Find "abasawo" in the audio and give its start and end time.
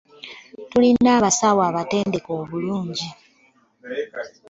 1.17-1.61